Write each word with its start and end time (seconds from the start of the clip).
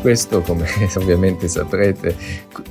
Questo, 0.00 0.42
come 0.42 0.64
ovviamente 0.96 1.48
saprete, 1.48 2.14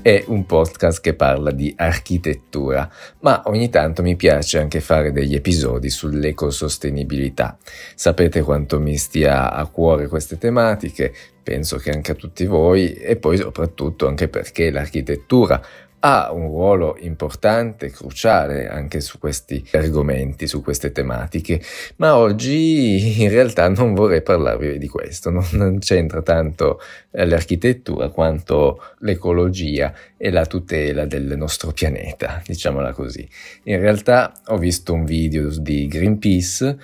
è 0.02 0.24
un 0.28 0.46
podcast 0.46 1.02
che 1.02 1.14
parla 1.14 1.52
di 1.52 1.74
architettura, 1.76 2.90
ma 3.20 3.44
ogni 3.46 3.70
tanto 3.70 4.02
mi 4.02 4.16
piace 4.16 4.60
anche 4.60 4.80
fare 4.80 5.12
degli 5.12 5.36
episodi 5.36 5.90
sull'ecosostenibilità. 5.90 7.58
Sapete 7.96 8.42
quanto 8.42 8.80
mi 8.80 8.96
stia 8.96 9.52
a 9.52 9.66
cuore 9.68 10.08
queste 10.08 10.38
tematiche, 10.38 11.14
penso 11.44 11.78
che 11.78 11.92
anche 11.92 12.14
a 12.14 12.16
tutti 12.16 12.46
voi, 12.46 12.94
e 12.94 13.18
poi 13.18 13.38
soprattutto 13.38 14.08
anche 14.08 14.30
perché 14.30 14.72
l'architettura 14.72 15.62
ha 16.00 16.32
un 16.32 16.48
ruolo 16.48 16.96
importante, 17.00 17.90
cruciale 17.90 18.68
anche 18.68 19.02
su 19.02 19.18
questi 19.18 19.66
argomenti, 19.72 20.48
su 20.48 20.62
queste 20.62 20.92
tematiche, 20.92 21.62
ma 21.98 22.18
oggi 22.18 23.22
in 23.22 23.30
realtà 23.30 23.68
non 23.70 23.94
vorrei 23.94 24.22
parlarvi 24.22 24.78
di 24.78 24.88
questo, 24.88 25.30
non, 25.30 25.80
c'entra 25.80 26.22
tanto 26.22 26.80
l'architettura 27.12 28.10
quanto 28.10 28.82
l'ecologia 29.00 29.94
e 30.18 30.30
la 30.30 30.46
tutela 30.46 31.06
del 31.06 31.36
nostro 31.36 31.72
pianeta, 31.72 32.42
diciamola 32.46 32.94
così. 32.94 33.28
In 33.64 33.80
realtà 33.80 34.34
ho 34.48 34.58
visto 34.58 34.94
un 34.94 35.04
video 35.04 35.50
di 35.50 35.88
Greenpeace 35.88 36.78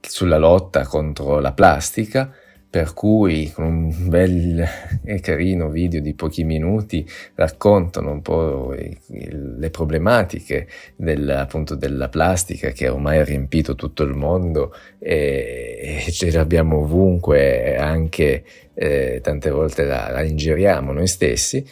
sulla 0.00 0.38
lotta 0.38 0.86
contro 0.86 1.40
la 1.40 1.52
plastica, 1.52 2.32
per 2.70 2.92
cui 2.92 3.50
con 3.50 3.64
un 3.64 4.08
bel 4.08 4.62
e 5.02 5.20
carino 5.20 5.70
video 5.70 6.02
di 6.02 6.12
pochi 6.12 6.44
minuti 6.44 7.08
raccontano 7.34 8.10
un 8.10 8.20
po' 8.20 8.74
le 8.74 9.70
problematiche 9.70 10.68
del, 10.94 11.30
appunto 11.30 11.74
della 11.74 12.08
plastica 12.08 12.70
che 12.70 12.88
ormai 12.88 13.18
ha 13.18 13.24
riempito 13.24 13.74
tutto 13.74 14.02
il 14.02 14.14
mondo 14.14 14.74
e, 14.98 16.04
ce 16.10 16.30
l'abbiamo 16.30 16.78
ovunque, 16.80 17.76
anche 17.76 18.44
eh, 18.74 19.20
tante 19.22 19.50
volte 19.50 19.84
la, 19.84 20.10
la 20.10 20.22
ingeriamo 20.22 20.92
noi 20.92 21.06
stessi. 21.06 21.64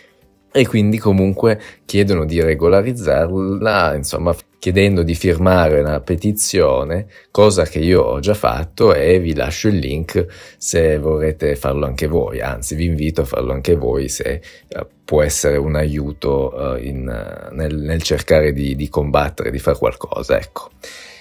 E 0.50 0.66
quindi 0.66 0.96
comunque 0.96 1.60
chiedono 1.84 2.24
di 2.24 2.40
regolarizzarla, 2.40 3.94
insomma, 3.94 4.34
chiedendo 4.66 5.04
di 5.04 5.14
firmare 5.14 5.78
una 5.78 6.00
petizione, 6.00 7.06
cosa 7.30 7.62
che 7.66 7.78
io 7.78 8.02
ho 8.02 8.18
già 8.18 8.34
fatto 8.34 8.92
e 8.92 9.20
vi 9.20 9.32
lascio 9.32 9.68
il 9.68 9.76
link 9.76 10.26
se 10.58 10.98
vorrete 10.98 11.54
farlo 11.54 11.86
anche 11.86 12.08
voi, 12.08 12.40
anzi 12.40 12.74
vi 12.74 12.86
invito 12.86 13.20
a 13.20 13.24
farlo 13.24 13.52
anche 13.52 13.76
voi 13.76 14.08
se 14.08 14.40
uh, 14.70 14.84
può 15.04 15.22
essere 15.22 15.56
un 15.56 15.76
aiuto 15.76 16.52
uh, 16.52 16.82
in, 16.82 17.06
uh, 17.06 17.54
nel, 17.54 17.76
nel, 17.76 18.02
cercare 18.02 18.52
di, 18.52 18.74
di 18.74 18.88
combattere, 18.88 19.52
di 19.52 19.60
fare 19.60 19.78
qualcosa, 19.78 20.36
ecco. 20.36 20.70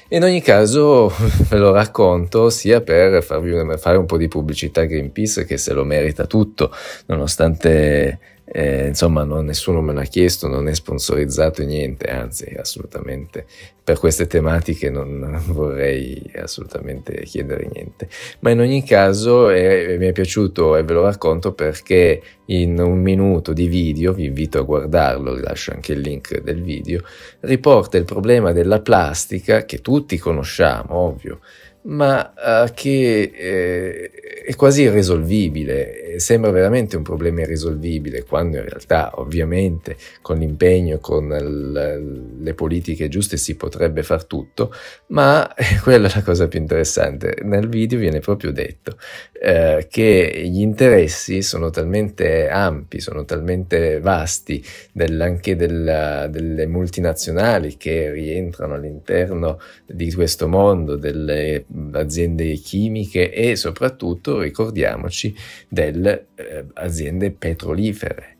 In 0.09 0.23
ogni 0.23 0.41
caso 0.41 1.13
ve 1.47 1.57
lo 1.57 1.71
racconto 1.71 2.49
sia 2.49 2.81
per 2.81 3.21
farvi 3.21 3.53
fare 3.77 3.97
un 3.97 4.07
po' 4.07 4.17
di 4.17 4.27
pubblicità 4.27 4.81
a 4.81 4.85
Greenpeace 4.85 5.45
che 5.45 5.57
se 5.57 5.71
lo 5.71 5.83
merita 5.83 6.25
tutto, 6.25 6.71
nonostante 7.05 8.34
eh, 8.57 8.87
insomma, 8.87 9.25
non, 9.25 9.43
nessuno 9.43 9.81
me 9.81 9.91
l'ha 9.91 10.05
chiesto, 10.05 10.47
non 10.47 10.69
è 10.69 10.73
sponsorizzato 10.73 11.61
niente, 11.63 12.05
anzi, 12.05 12.55
assolutamente. 12.57 13.45
Per 13.83 13.99
queste 13.99 14.27
tematiche 14.27 14.89
non 14.89 15.41
vorrei 15.47 16.31
assolutamente 16.37 17.23
chiedere 17.23 17.67
niente. 17.69 18.07
Ma 18.39 18.51
in 18.51 18.61
ogni 18.61 18.81
caso 18.85 19.49
eh, 19.49 19.97
mi 19.99 20.07
è 20.07 20.13
piaciuto 20.13 20.77
e 20.77 20.83
ve 20.83 20.93
lo 20.93 21.01
racconto 21.01 21.51
perché 21.51 22.21
in 22.45 22.79
un 22.79 23.01
minuto 23.01 23.51
di 23.51 23.67
video, 23.67 24.13
vi 24.13 24.23
invito 24.23 24.59
a 24.59 24.63
guardarlo, 24.63 25.33
vi 25.33 25.41
lascio 25.41 25.73
anche 25.73 25.91
il 25.91 25.99
link 25.99 26.39
del 26.39 26.61
video, 26.61 27.01
riporta 27.41 27.97
il 27.97 28.05
problema 28.05 28.53
della 28.53 28.79
plastica 28.79 29.65
che 29.65 29.81
tutti 29.81 30.17
conosciamo, 30.17 30.93
ovvio, 30.93 31.41
ma 31.85 32.33
uh, 32.35 32.73
che 32.73 33.31
eh, 33.33 34.11
è 34.45 34.55
quasi 34.55 34.83
irrisolvibile, 34.83 36.19
sembra 36.19 36.51
veramente 36.51 36.95
un 36.95 37.03
problema 37.03 37.41
irrisolvibile, 37.41 38.23
quando 38.23 38.57
in 38.57 38.63
realtà 38.63 39.11
ovviamente 39.15 39.97
con 40.21 40.37
l'impegno, 40.37 40.99
con 40.99 41.27
l- 41.27 42.41
le 42.41 42.53
politiche 42.53 43.07
giuste 43.07 43.37
si 43.37 43.55
potrebbe 43.55 44.03
far 44.03 44.25
tutto, 44.25 44.71
ma 45.07 45.51
quella 45.83 46.07
è 46.07 46.11
la 46.13 46.23
cosa 46.23 46.47
più 46.47 46.59
interessante. 46.59 47.37
Nel 47.41 47.67
video 47.67 47.97
viene 47.97 48.19
proprio 48.19 48.51
detto 48.51 48.97
eh, 49.31 49.87
che 49.89 50.43
gli 50.45 50.61
interessi 50.61 51.41
sono 51.41 51.69
talmente 51.71 52.47
ampi, 52.47 52.99
sono 52.99 53.25
talmente 53.25 53.99
vasti, 53.99 54.63
del, 54.91 55.19
anche 55.19 55.55
della, 55.55 56.27
delle 56.27 56.67
multinazionali 56.67 57.77
che 57.77 58.11
rientrano 58.11 58.75
all'interno 58.75 59.59
di 59.87 60.11
questo 60.13 60.47
mondo, 60.47 60.95
delle 60.95 61.65
aziende 61.93 62.53
chimiche 62.55 63.31
e 63.31 63.55
soprattutto 63.55 64.39
ricordiamoci 64.39 65.35
delle 65.67 66.27
eh, 66.35 66.65
aziende 66.73 67.31
petrolifere 67.31 68.35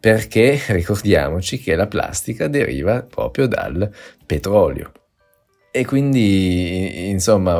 perché 0.00 0.60
ricordiamoci 0.68 1.58
che 1.58 1.74
la 1.74 1.86
plastica 1.86 2.46
deriva 2.46 3.02
proprio 3.02 3.46
dal 3.46 3.90
petrolio. 4.24 4.92
E 5.70 5.84
quindi, 5.84 7.08
insomma, 7.10 7.56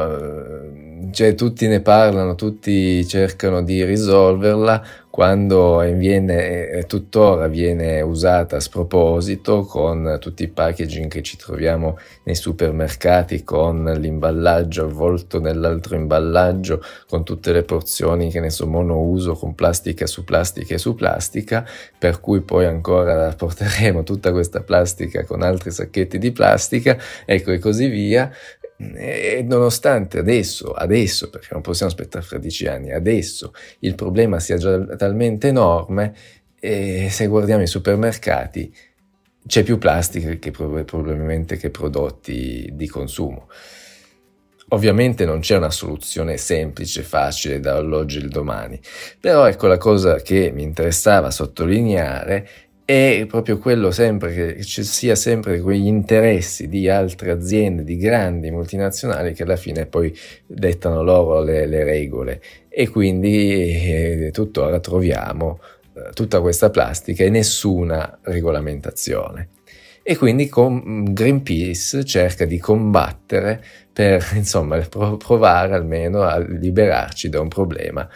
cioè, 1.10 1.34
tutti 1.34 1.66
ne 1.66 1.80
parlano, 1.80 2.34
tutti 2.34 3.06
cercano 3.06 3.62
di 3.62 3.84
risolverla, 3.84 4.82
quando 5.18 5.78
viene, 5.96 6.84
tuttora 6.86 7.48
viene 7.48 8.00
usata 8.02 8.54
a 8.54 8.60
sproposito 8.60 9.64
con 9.64 10.18
tutti 10.20 10.44
i 10.44 10.48
packaging 10.48 11.10
che 11.10 11.22
ci 11.22 11.36
troviamo 11.36 11.98
nei 12.22 12.36
supermercati 12.36 13.42
con 13.42 13.82
l'imballaggio 13.98 14.84
avvolto 14.84 15.40
nell'altro 15.40 15.96
imballaggio 15.96 16.80
con 17.08 17.24
tutte 17.24 17.50
le 17.52 17.64
porzioni 17.64 18.30
che 18.30 18.38
ne 18.38 18.50
so 18.50 18.68
monouso 18.68 19.34
con 19.34 19.56
plastica 19.56 20.06
su 20.06 20.22
plastica 20.22 20.78
su 20.78 20.94
plastica 20.94 21.66
per 21.98 22.20
cui 22.20 22.40
poi 22.42 22.66
ancora 22.66 23.32
porteremo 23.36 24.04
tutta 24.04 24.30
questa 24.30 24.60
plastica 24.60 25.24
con 25.24 25.42
altri 25.42 25.72
sacchetti 25.72 26.18
di 26.18 26.30
plastica 26.30 26.96
ecco 27.24 27.50
e 27.50 27.58
così 27.58 27.88
via 27.88 28.30
e 28.78 29.44
nonostante 29.46 30.18
adesso, 30.18 30.72
adesso, 30.72 31.30
perché 31.30 31.48
non 31.50 31.62
possiamo 31.62 31.90
aspettare 31.90 32.24
fra 32.24 32.38
dieci 32.38 32.66
anni, 32.66 32.92
adesso 32.92 33.52
il 33.80 33.96
problema 33.96 34.38
sia 34.38 34.56
già 34.56 34.78
talmente 34.96 35.48
enorme, 35.48 36.14
e 36.60 37.08
se 37.10 37.26
guardiamo 37.26 37.62
i 37.62 37.68
supermercati 37.68 38.74
c'è 39.46 39.62
più 39.62 39.78
plastica 39.78 40.30
che 40.34 40.50
probabilmente 40.50 41.56
che 41.56 41.70
prodotti 41.70 42.68
di 42.72 42.86
consumo. 42.88 43.48
Ovviamente 44.70 45.24
non 45.24 45.40
c'è 45.40 45.56
una 45.56 45.70
soluzione 45.70 46.36
semplice, 46.36 47.02
facile 47.02 47.58
dall'oggi 47.58 48.18
al 48.18 48.28
domani, 48.28 48.78
però 49.18 49.46
ecco 49.46 49.66
la 49.66 49.78
cosa 49.78 50.16
che 50.16 50.50
mi 50.52 50.62
interessava 50.62 51.30
sottolineare 51.30 52.48
è 52.90 53.26
proprio 53.28 53.58
quello 53.58 53.90
sempre 53.90 54.32
che 54.32 54.64
ci 54.64 54.82
sia 54.82 55.14
sempre 55.14 55.60
quegli 55.60 55.86
interessi 55.86 56.68
di 56.68 56.88
altre 56.88 57.32
aziende, 57.32 57.84
di 57.84 57.98
grandi 57.98 58.50
multinazionali 58.50 59.34
che 59.34 59.42
alla 59.42 59.56
fine 59.56 59.84
poi 59.84 60.16
dettano 60.46 61.02
loro 61.02 61.42
le, 61.42 61.66
le 61.66 61.84
regole 61.84 62.40
e 62.70 62.88
quindi 62.88 63.74
eh, 63.74 64.30
tuttora 64.32 64.80
troviamo 64.80 65.60
eh, 65.92 66.14
tutta 66.14 66.40
questa 66.40 66.70
plastica 66.70 67.24
e 67.24 67.28
nessuna 67.28 68.20
regolamentazione. 68.22 69.50
E 70.02 70.16
quindi 70.16 70.48
con 70.48 71.12
Greenpeace 71.12 72.06
cerca 72.06 72.46
di 72.46 72.56
combattere 72.56 73.62
per 73.92 74.26
insomma 74.34 74.78
provare 74.78 75.74
almeno 75.74 76.22
a 76.22 76.38
liberarci 76.38 77.28
da 77.28 77.38
un 77.38 77.48
problema 77.48 78.08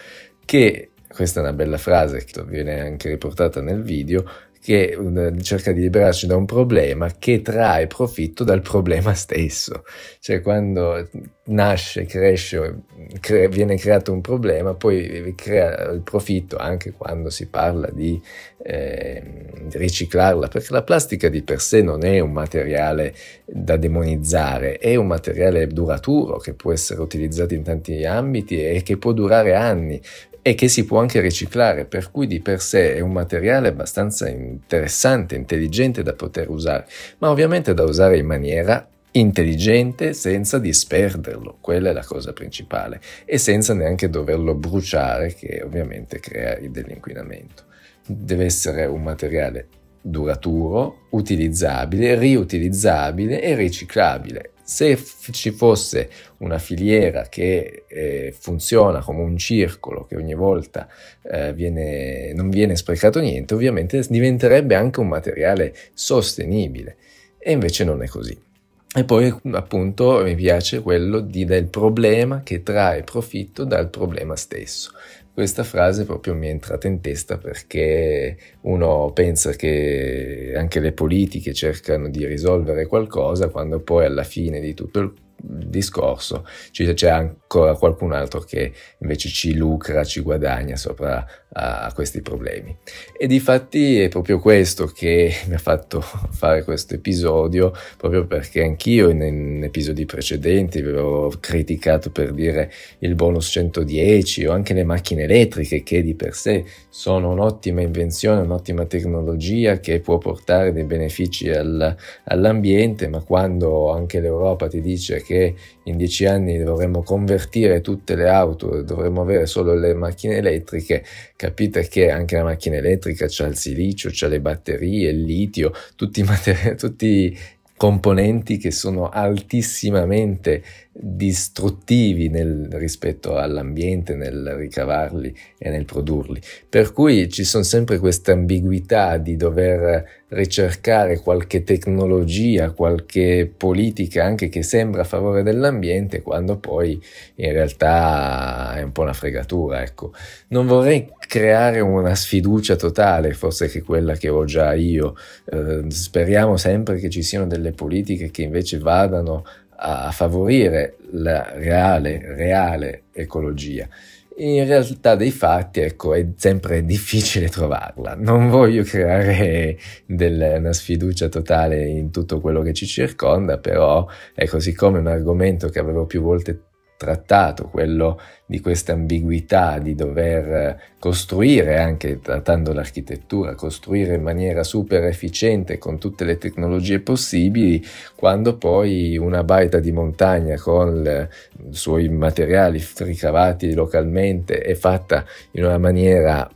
che 0.43 0.93
questa 1.13 1.41
è 1.41 1.43
una 1.43 1.53
bella 1.53 1.77
frase 1.77 2.23
che 2.23 2.43
viene 2.43 2.81
anche 2.81 3.07
riportata 3.07 3.61
nel 3.61 3.83
video, 3.83 4.25
che 4.63 4.97
cerca 5.41 5.73
di 5.73 5.81
liberarci 5.81 6.25
da 6.25 6.37
un 6.37 6.45
problema 6.45 7.11
che 7.19 7.41
trae 7.41 7.85
profitto 7.87 8.45
dal 8.45 8.61
problema 8.61 9.13
stesso. 9.13 9.83
Cioè 10.19 10.41
quando 10.41 11.09
nasce, 11.47 12.05
cresce, 12.05 12.83
cre- 13.19 13.49
viene 13.49 13.75
creato 13.75 14.13
un 14.13 14.21
problema, 14.21 14.73
poi 14.73 15.33
crea 15.35 15.91
il 15.91 15.99
profitto 15.99 16.55
anche 16.55 16.93
quando 16.93 17.29
si 17.29 17.47
parla 17.47 17.89
di, 17.91 18.21
eh, 18.63 19.21
di 19.63 19.77
riciclarla, 19.77 20.47
perché 20.47 20.71
la 20.71 20.83
plastica 20.83 21.27
di 21.27 21.41
per 21.41 21.59
sé 21.59 21.81
non 21.81 22.05
è 22.05 22.21
un 22.21 22.31
materiale 22.31 23.13
da 23.43 23.75
demonizzare, 23.75 24.77
è 24.77 24.95
un 24.95 25.07
materiale 25.07 25.67
duraturo 25.67 26.37
che 26.37 26.53
può 26.53 26.71
essere 26.71 27.01
utilizzato 27.01 27.53
in 27.53 27.63
tanti 27.63 28.05
ambiti 28.05 28.65
e 28.65 28.81
che 28.81 28.95
può 28.95 29.11
durare 29.11 29.55
anni 29.55 30.01
e 30.45 30.55
che 30.55 30.67
si 30.67 30.83
può 30.83 30.99
anche 30.99 31.21
riciclare, 31.21 31.85
per 31.85 32.11
cui 32.11 32.27
di 32.27 32.41
per 32.41 32.59
sé 32.61 32.95
è 32.95 32.99
un 32.99 33.13
materiale 33.13 33.69
abbastanza 33.69 34.27
interessante, 34.27 35.35
intelligente 35.35 36.03
da 36.03 36.13
poter 36.13 36.49
usare, 36.49 36.85
ma 37.19 37.29
ovviamente 37.29 37.73
da 37.73 37.83
usare 37.83 38.17
in 38.17 38.25
maniera 38.25 38.85
intelligente 39.11 40.13
senza 40.13 40.59
disperderlo, 40.59 41.57
quella 41.61 41.91
è 41.91 41.93
la 41.93 42.03
cosa 42.03 42.33
principale, 42.33 42.99
e 43.23 43.37
senza 43.37 43.73
neanche 43.73 44.09
doverlo 44.09 44.53
bruciare, 44.53 45.33
che 45.33 45.61
ovviamente 45.63 46.19
crea 46.19 46.59
dell'inquinamento. 46.59 47.63
Deve 48.05 48.43
essere 48.43 48.85
un 48.85 49.01
materiale 49.01 49.67
duraturo, 50.01 51.07
utilizzabile, 51.11 52.15
riutilizzabile 52.15 53.41
e 53.41 53.55
riciclabile. 53.55 54.51
Se 54.65 54.95
f- 54.95 55.31
ci 55.31 55.51
fosse 55.51 56.09
una 56.37 56.57
filiera 56.57 57.23
che 57.23 57.83
eh, 57.87 58.33
funziona 58.37 59.01
come 59.01 59.21
un 59.21 59.37
circolo, 59.37 60.05
che 60.05 60.15
ogni 60.15 60.33
volta 60.33 60.87
eh, 61.21 61.53
viene, 61.53 62.33
non 62.33 62.49
viene 62.49 62.75
sprecato 62.75 63.19
niente, 63.19 63.53
ovviamente 63.53 64.03
diventerebbe 64.07 64.75
anche 64.75 64.99
un 64.99 65.07
materiale 65.07 65.75
sostenibile. 65.93 66.95
E 67.37 67.51
invece 67.51 67.83
non 67.83 68.01
è 68.01 68.07
così. 68.07 68.51
E 68.95 69.05
poi 69.05 69.33
appunto 69.53 70.21
mi 70.23 70.35
piace 70.35 70.81
quello 70.81 71.19
di, 71.19 71.45
del 71.45 71.65
problema 71.65 72.41
che 72.43 72.61
trae 72.61 73.01
profitto 73.01 73.63
dal 73.63 73.89
problema 73.89 74.35
stesso. 74.35 74.91
Questa 75.33 75.63
frase 75.63 76.05
proprio 76.05 76.35
mi 76.35 76.45
è 76.45 76.51
entrata 76.51 76.87
in 76.87 77.01
testa 77.01 77.39
perché 77.39 78.37
uno 78.61 79.11
pensa 79.11 79.51
che 79.53 80.53
anche 80.55 80.79
le 80.79 80.91
politiche 80.91 81.53
cercano 81.53 82.07
di 82.07 82.23
risolvere 82.27 82.85
qualcosa 82.85 83.49
quando 83.49 83.79
poi 83.79 84.05
alla 84.05 84.23
fine 84.23 84.59
di 84.59 84.75
tutto 84.75 84.99
il 84.99 85.13
discorso 85.43 86.45
c'è 86.71 87.09
ancora 87.09 87.75
qualcun 87.75 88.13
altro 88.13 88.41
che 88.41 88.71
invece 88.99 89.29
ci 89.29 89.55
lucra, 89.55 90.03
ci 90.03 90.21
guadagna 90.21 90.75
sopra 90.75 91.25
a 91.53 91.91
questi 91.93 92.21
problemi. 92.21 92.75
E 93.17 93.27
di 93.27 93.39
fatti 93.39 93.99
è 93.99 94.09
proprio 94.09 94.39
questo 94.39 94.85
che 94.87 95.31
mi 95.47 95.53
ha 95.53 95.59
fatto 95.59 96.01
fare 96.31 96.63
questo 96.63 96.95
episodio, 96.95 97.73
proprio 97.97 98.25
perché 98.25 98.63
anch'io 98.63 99.09
in, 99.09 99.21
in 99.21 99.63
episodi 99.63 100.05
precedenti 100.05 100.79
avevo 100.79 101.31
criticato 101.39 102.11
per 102.11 102.33
dire 102.33 102.71
il 102.99 103.15
bonus 103.15 103.47
110 103.51 104.45
o 104.45 104.51
anche 104.51 104.73
le 104.73 104.83
macchine 104.83 105.23
elettriche 105.23 105.83
che 105.83 106.01
di 106.01 106.15
per 106.15 106.33
sé 106.33 106.65
sono 106.89 107.31
un'ottima 107.31 107.81
invenzione, 107.81 108.41
un'ottima 108.41 108.85
tecnologia 108.85 109.79
che 109.79 109.99
può 109.99 110.17
portare 110.17 110.73
dei 110.73 110.83
benefici 110.83 111.49
al, 111.49 111.95
all'ambiente, 112.25 113.07
ma 113.07 113.21
quando 113.21 113.91
anche 113.91 114.19
l'Europa 114.19 114.67
ti 114.67 114.81
dice 114.81 115.21
che 115.21 115.55
in 115.83 115.97
dieci 115.97 116.25
anni 116.25 116.61
dovremmo 116.63 117.03
convertire 117.03 117.81
tutte 117.81 118.15
le 118.15 118.29
auto 118.29 118.81
dovremmo 118.81 119.21
avere 119.21 119.45
solo 119.45 119.73
le 119.73 119.93
macchine 119.93 120.37
elettriche, 120.37 121.03
capite 121.43 121.89
che 121.89 122.09
anche 122.09 122.37
la 122.37 122.43
macchina 122.43 122.77
elettrica 122.77 123.25
c'ha 123.27 123.45
il 123.47 123.57
silicio, 123.57 124.09
c'ha 124.13 124.27
le 124.27 124.39
batterie, 124.39 125.09
il 125.09 125.23
litio, 125.23 125.73
tutti 125.97 126.21
i, 126.21 126.23
materi- 126.23 126.77
tutti 126.77 127.37
componenti 127.75 128.55
che 128.57 128.71
sono 128.71 129.09
altissimamente 129.09 130.63
distruttivi 130.95 132.29
nel, 132.29 132.67
rispetto 132.73 133.37
all'ambiente, 133.37 134.15
nel 134.15 134.53
ricavarli 134.55 135.35
e 135.57 135.69
nel 135.71 135.85
produrli. 135.85 136.39
Per 136.69 136.93
cui 136.93 137.29
ci 137.29 137.43
sono 137.43 137.63
sempre 137.63 137.97
questa 137.97 138.31
ambiguità 138.31 139.17
di 139.17 139.35
dover 139.35 140.21
ricercare 140.33 141.19
qualche 141.19 141.63
tecnologia, 141.63 142.71
qualche 142.71 143.51
politica 143.55 144.23
anche 144.23 144.49
che 144.49 144.63
sembra 144.63 145.01
a 145.01 145.05
favore 145.05 145.43
dell'ambiente, 145.43 146.21
quando 146.21 146.57
poi 146.57 147.01
in 147.35 147.51
realtà 147.51 148.75
è 148.75 148.81
un 148.81 148.91
po' 148.91 149.01
una 149.01 149.13
fregatura. 149.13 149.81
Ecco. 149.81 150.13
Non 150.49 150.67
vorrei 150.67 151.09
creare 151.27 151.79
una 151.79 152.15
sfiducia 152.15 152.75
totale, 152.75 153.33
forse 153.33 153.67
che 153.67 153.81
quella 153.81 154.15
che 154.15 154.29
ho 154.29 154.45
già 154.45 154.73
io. 154.73 155.15
Eh, 155.45 155.85
speriamo 155.87 156.57
sempre 156.57 156.97
che 156.99 157.09
ci 157.09 157.23
siano 157.23 157.47
delle 157.47 157.71
politiche 157.71 158.29
che 158.31 158.43
invece 158.43 158.77
vadano 158.77 159.43
a 159.62 159.62
favorire 160.11 160.97
la 161.11 161.51
reale, 161.55 162.21
reale 162.35 163.03
ecologia. 163.11 163.87
In 164.35 164.65
realtà 164.65 165.15
dei 165.15 165.29
fatti, 165.29 165.81
ecco, 165.81 166.15
è 166.15 166.25
sempre 166.35 166.83
difficile 166.83 167.49
trovarla. 167.49 168.15
Non 168.15 168.49
voglio 168.49 168.83
creare 168.83 169.77
del, 170.07 170.55
una 170.57 170.73
sfiducia 170.73 171.29
totale 171.29 171.85
in 171.87 172.09
tutto 172.09 172.39
quello 172.39 172.63
che 172.63 172.73
ci 172.73 172.87
circonda, 172.87 173.59
però, 173.59 174.07
ecco, 174.33 174.59
siccome 174.59 174.97
è 174.97 175.01
un 175.01 175.07
argomento 175.07 175.69
che 175.69 175.77
avevo 175.77 176.05
più 176.05 176.21
volte 176.21 176.59
trattato, 177.03 177.67
quello 177.67 178.17
di 178.45 178.61
questa 178.61 178.93
ambiguità 178.93 179.77
di 179.77 179.93
dover 179.93 180.93
costruire, 180.99 181.79
anche 181.79 182.21
trattando 182.21 182.71
l'architettura, 182.71 183.55
costruire 183.55 184.15
in 184.15 184.21
maniera 184.21 184.63
super 184.63 185.03
efficiente 185.03 185.77
con 185.77 185.99
tutte 185.99 186.23
le 186.23 186.37
tecnologie 186.37 187.01
possibili, 187.01 187.85
quando 188.15 188.55
poi 188.55 189.17
una 189.17 189.43
baita 189.43 189.79
di 189.79 189.91
montagna 189.91 190.55
con 190.57 191.27
i 191.69 191.75
suoi 191.75 192.07
materiali 192.07 192.81
ricavati 192.99 193.73
localmente 193.73 194.59
è 194.59 194.75
fatta 194.75 195.25
in 195.51 195.65
una 195.65 195.77
maniera 195.77 196.49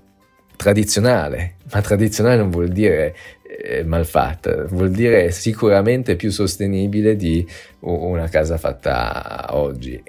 tradizionale, 0.56 1.56
ma 1.72 1.82
tradizionale 1.82 2.38
non 2.38 2.50
vuol 2.50 2.70
dire 2.70 3.16
eh, 3.58 3.84
malfatta, 3.84 4.66
vuol 4.66 4.92
dire 4.92 5.32
sicuramente 5.32 6.16
più 6.16 6.32
sostenibile 6.32 7.16
di 7.16 7.46
una 7.80 8.28
casa 8.28 8.58
fatta 8.58 9.48
oggi, 9.52 10.02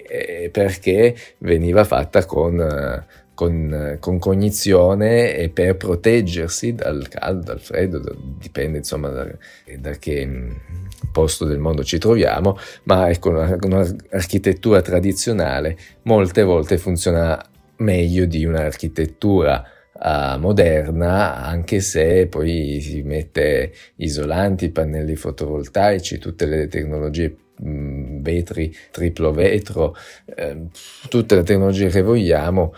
perché 0.50 1.14
veniva 1.38 1.84
fatta 1.84 2.24
con, 2.24 3.04
con, 3.34 3.96
con, 4.00 4.18
cognizione 4.18 5.36
e 5.36 5.48
per 5.48 5.76
proteggersi 5.76 6.74
dal 6.74 7.06
caldo, 7.08 7.44
dal 7.44 7.60
freddo, 7.60 8.02
dipende 8.38 8.78
insomma 8.78 9.08
da, 9.08 9.28
da 9.78 9.92
che 9.92 10.26
mm, 10.26 10.50
posto 11.12 11.44
del 11.44 11.58
mondo 11.58 11.84
ci 11.84 11.98
troviamo, 11.98 12.58
ma 12.84 13.08
ecco 13.08 13.30
un'architettura 13.30 14.82
tradizionale 14.82 15.78
molte 16.02 16.42
volte 16.42 16.78
funziona 16.78 17.40
meglio 17.76 18.24
di 18.24 18.44
un'architettura 18.44 19.64
uh, 20.00 20.38
moderna, 20.38 21.36
anche 21.36 21.80
se 21.80 22.26
poi 22.26 22.80
si 22.80 23.02
mette 23.02 23.72
isolanti, 23.96 24.70
pannelli 24.70 25.16
fotovoltaici, 25.16 26.18
tutte 26.18 26.46
le 26.46 26.68
tecnologie 26.68 27.36
mh, 27.56 28.20
vetri, 28.20 28.74
triplo 28.90 29.32
vetro, 29.32 29.94
eh, 30.34 30.66
tutte 31.08 31.34
le 31.34 31.42
tecnologie 31.42 31.88
che 31.88 32.02
vogliamo. 32.02 32.74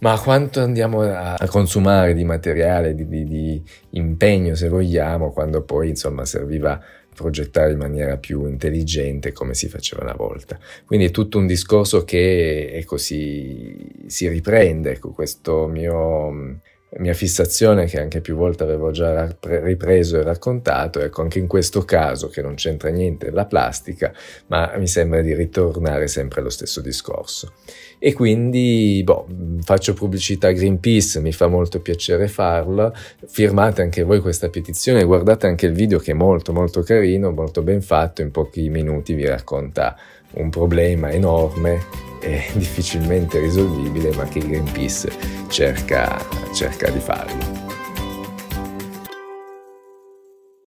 Ma 0.00 0.18
quanto 0.18 0.60
andiamo 0.60 1.02
a, 1.02 1.34
a 1.34 1.46
consumare 1.46 2.12
di 2.12 2.24
materiale, 2.24 2.94
di, 2.94 3.06
di, 3.06 3.24
di 3.24 3.62
impegno, 3.90 4.56
se 4.56 4.68
vogliamo, 4.68 5.30
quando 5.30 5.62
poi 5.62 5.90
insomma 5.90 6.24
serviva 6.24 6.80
progettare 7.14 7.72
in 7.72 7.78
maniera 7.78 8.16
più 8.16 8.46
intelligente 8.46 9.32
come 9.32 9.54
si 9.54 9.68
faceva 9.68 10.02
una 10.02 10.14
volta. 10.14 10.58
Quindi 10.84 11.06
è 11.06 11.10
tutto 11.10 11.38
un 11.38 11.46
discorso 11.46 12.04
che 12.04 12.70
ecco, 12.72 12.96
si, 12.96 13.76
si 14.06 14.28
riprende, 14.28 14.92
ecco, 14.92 15.10
questo 15.10 15.66
mio 15.66 16.60
mia 16.98 17.14
fissazione 17.14 17.86
che 17.86 17.98
anche 17.98 18.20
più 18.20 18.36
volte 18.36 18.64
avevo 18.64 18.90
già 18.90 19.34
ripreso 19.40 20.18
e 20.18 20.22
raccontato, 20.22 21.00
ecco 21.00 21.22
anche 21.22 21.38
in 21.38 21.46
questo 21.46 21.84
caso 21.84 22.28
che 22.28 22.42
non 22.42 22.54
c'entra 22.54 22.90
niente 22.90 23.30
la 23.30 23.46
plastica, 23.46 24.12
ma 24.48 24.74
mi 24.76 24.86
sembra 24.86 25.22
di 25.22 25.34
ritornare 25.34 26.06
sempre 26.06 26.40
allo 26.40 26.50
stesso 26.50 26.80
discorso. 26.80 27.54
E 27.98 28.12
quindi 28.12 29.00
boh, 29.04 29.26
faccio 29.62 29.94
pubblicità 29.94 30.48
a 30.48 30.52
Greenpeace, 30.52 31.20
mi 31.20 31.32
fa 31.32 31.46
molto 31.46 31.80
piacere 31.80 32.28
farla, 32.28 32.92
firmate 33.26 33.80
anche 33.80 34.02
voi 34.02 34.20
questa 34.20 34.50
petizione, 34.50 35.04
guardate 35.04 35.46
anche 35.46 35.66
il 35.66 35.72
video 35.72 35.98
che 35.98 36.10
è 36.10 36.14
molto 36.14 36.52
molto 36.52 36.82
carino, 36.82 37.30
molto 37.30 37.62
ben 37.62 37.80
fatto, 37.80 38.20
in 38.20 38.30
pochi 38.30 38.68
minuti 38.68 39.14
vi 39.14 39.26
racconta 39.26 39.96
un 40.34 40.50
problema 40.50 41.10
enorme 41.10 41.80
e 42.20 42.44
difficilmente 42.54 43.38
risolvibile, 43.40 44.14
ma 44.14 44.24
che 44.24 44.40
Greenpeace 44.40 45.10
cerca, 45.48 46.24
cerca 46.54 46.90
di 46.90 47.00
farlo. 47.00 47.61